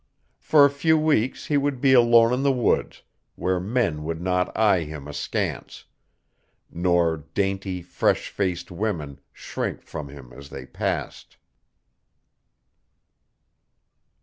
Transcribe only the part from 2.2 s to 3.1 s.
in the woods,